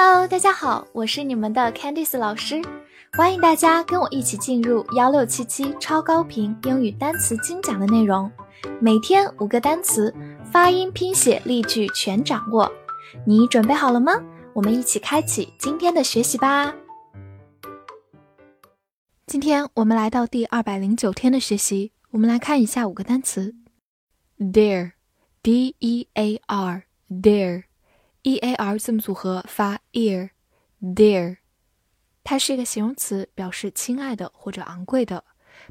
[0.00, 2.62] Hello，大家好，我是你们的 Candice 老师，
[3.14, 8.30] 欢迎大家跟我一起进入幺六七七超高频英语单词精讲的内容，
[8.80, 10.14] 每天五个单词，
[10.52, 12.70] 发音、拼写、例句全掌握，
[13.26, 14.12] 你准备好了吗？
[14.52, 16.72] 我们一起开启今天的学习吧。
[19.26, 23.52] 今天我们来到第二百零九天的学习，我们来看一下五个单词
[24.38, 27.64] ，Dear，D E A R，Dear。
[28.22, 31.38] E a r 字母组合发 ear，dear，
[32.24, 35.24] 它是一个形容词，表示亲爱的或者昂贵的。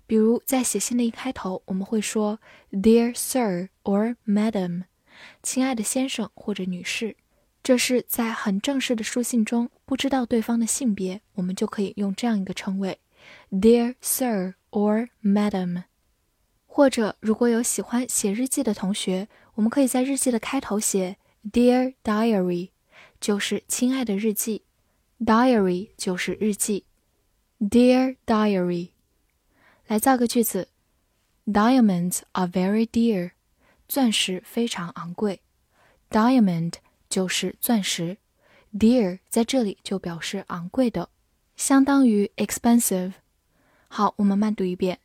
[0.05, 2.39] 比如在写信的一开头，我们会说
[2.71, 4.83] Dear Sir or Madam，
[5.41, 7.15] 亲爱的先生或者女士。
[7.63, 12.99] 这是在很正式的书信中，不知道对方的性别，我们就可以用这样一个称谓
[13.51, 15.83] Dear Sir or Madam。
[16.65, 21.17] 或者如果有喜欢写日记的同学，我们可以在日记的开头写。
[21.50, 22.70] Dear diary，
[23.20, 24.62] 就是亲爱的日记。
[25.18, 26.84] Diary 就是日记。
[27.60, 28.90] Dear diary，
[29.86, 30.68] 来造个句子。
[31.46, 33.32] Diamonds are very dear，
[33.88, 35.40] 钻石非常昂贵。
[36.10, 36.74] Diamond
[37.08, 38.18] 就是钻石，
[38.72, 41.08] dear 在这里就表示昂贵的，
[41.56, 43.14] 相当于 expensive。
[43.88, 45.00] 好，我们慢读一遍。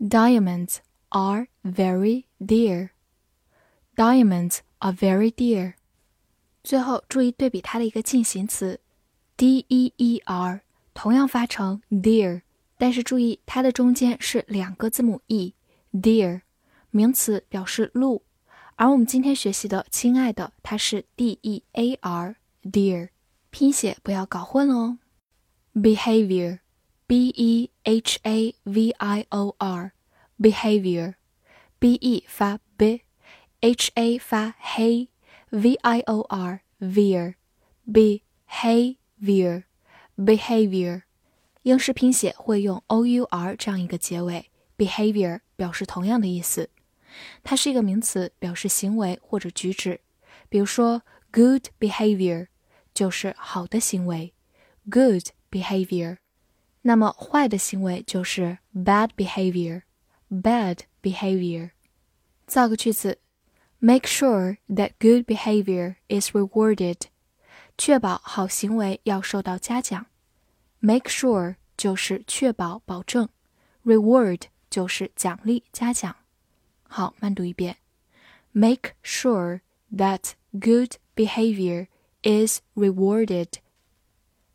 [0.00, 0.78] Diamonds
[1.10, 5.73] are very dear。Diamonds are very dear。
[6.63, 8.79] 最后注意对比它的一个进行词
[9.37, 10.61] ，d e e r，
[10.93, 12.41] 同样发成 dear，
[12.77, 16.41] 但是注意它的中间是两个字母 e，dear，
[16.91, 18.23] 名词表示路，
[18.75, 23.09] 而我们今天学习的亲爱的，它是 d e a r，dear，
[23.49, 24.99] 拼写不要搞混哦。
[25.73, 32.59] behavior，b e h a v i o r，behavior，b e 发。
[33.60, 39.64] h a 发 hey，v i o r veer，behavior
[40.16, 41.02] behavior，
[41.62, 46.68] 英式拼写会用 o u r 这样一个结尾，behavior 表示同样的意思，
[47.42, 50.00] 它是一个名词，表示行为或者举止。
[50.50, 51.00] 比如说，
[51.32, 52.48] good behavior
[52.92, 54.34] 就是好的行为，
[54.90, 56.18] good behavior。
[56.82, 61.70] 那么坏的行为就是 bad behavior，bad behavior。
[62.46, 63.20] 造个句子。
[63.80, 67.02] Make sure that good behavior is rewarded.
[67.76, 70.06] 确保好行为要受到嘉奖。
[70.80, 73.28] Make sure 就是确保、保证，
[73.84, 76.14] reward 就是奖励、嘉奖。
[76.84, 77.76] 好，慢读一遍。
[78.52, 79.60] Make sure
[79.94, 81.88] that good behavior
[82.22, 83.48] is rewarded.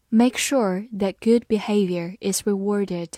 [0.09, 3.15] Make sure that good behavior is rewarded.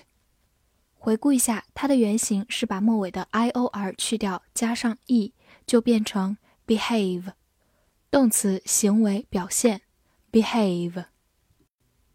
[0.97, 5.33] 回顾一下，它的原型是把末尾的 i o r 去掉，加上 e。
[5.66, 7.32] 就变成 behave，
[8.10, 9.82] 动词行为表现
[10.30, 11.06] behave。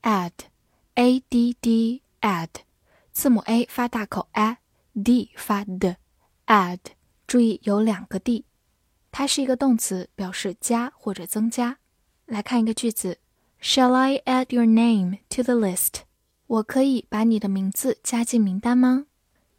[0.01, 2.49] add，a d d add，
[3.11, 5.97] 字母 a 发大口 a，d 发的
[6.47, 6.79] add，
[7.27, 8.45] 注意有两个 d，
[9.11, 11.77] 它是一个动词，表示加或者增加。
[12.25, 13.19] 来看一个句子
[13.61, 16.01] ：Shall I add your name to the list？
[16.47, 19.05] 我可以把你的名字加进名单吗？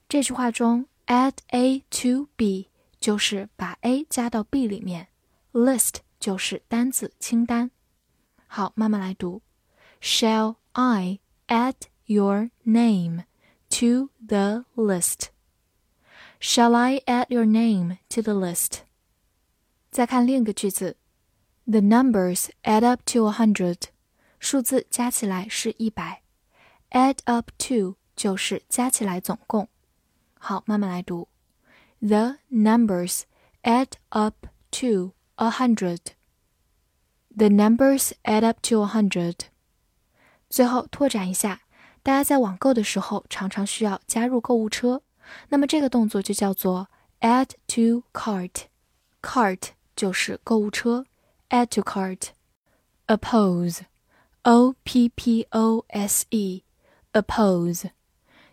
[0.08, 2.68] 这句话中 add a to b。
[3.01, 5.07] 就是把 A 加到 B 里面，
[5.53, 7.71] list 就是单子清单。
[8.47, 9.41] 好，慢慢来读。
[10.01, 11.75] Shall I add
[12.05, 13.25] your name
[13.69, 15.27] to the list?
[16.39, 18.81] Shall I add your name to the list?
[19.89, 20.97] 再看另一个句子，
[21.65, 23.83] The numbers add up to a hundred，
[24.39, 26.21] 数字加起来是一百。
[26.91, 29.67] Add up to 就是加起来总共。
[30.39, 31.27] 好，慢慢来读。
[32.01, 33.23] The numbers
[33.63, 36.13] add up to a hundred.
[37.35, 39.35] The numbers add up to a hundred.
[40.49, 41.61] 最后拓展一下，
[42.03, 45.01] 大家在网购的时候常常需要加入购物车，
[45.49, 46.87] 那么这个动作就叫做
[47.19, 51.05] add to cart。cart 就是购物车，
[51.49, 57.89] add to cart。oppose，o p p o s e，oppose，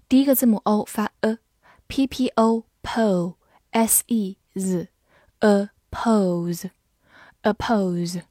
[0.08, 3.34] 第一个字母 o 发 a，p p o po。
[3.71, 4.89] S e z
[5.39, 6.71] oppose
[7.43, 8.23] oppose，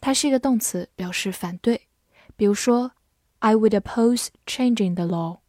[0.00, 1.88] 它是一个动词，表示反对。
[2.36, 2.92] 比如说
[3.40, 5.40] ，I would oppose changing the law。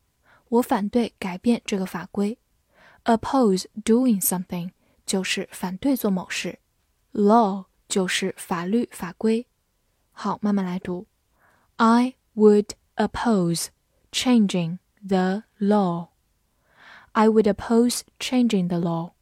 [0.50, 2.38] 我反对改变这个法规。
[3.06, 4.71] Oppose doing something
[5.06, 6.60] 就是反对做某事。
[7.12, 9.48] Law 就是法律法规。
[10.12, 11.07] 好，慢慢来读。
[11.77, 13.68] I would oppose
[14.12, 16.12] changing the law。
[17.12, 19.12] I would oppose changing the law。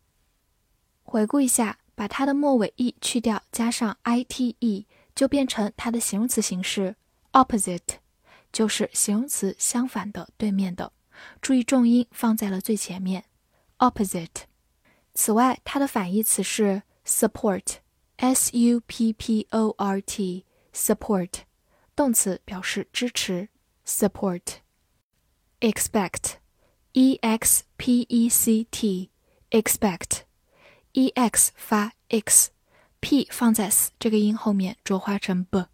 [1.03, 6.97] 回顾一下，把它的末尾 e 去掉，加上 ite， 就变成它的形容词形式
[7.33, 7.99] opposite，
[8.53, 10.93] 就是形容词相反的、对面的。
[11.41, 13.25] 注意重音放在了最前面，
[13.79, 14.45] opposite。
[15.15, 21.31] 此外，它的反义词是 support，s u p p o r t，support，
[21.95, 23.49] 动词表示支持，
[23.87, 24.57] support。
[26.93, 35.67] expect，e x p e c t，expect，e x 发 x，p 放在 s 这个音后面浊化成 b，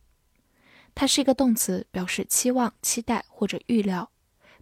[0.94, 4.10] 它是一个动词，表示期望、期待或者预料。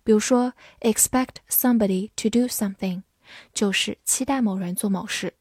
[0.03, 3.03] 比如说，expect somebody to do something，
[3.55, 5.35] 就是期待某人做某事。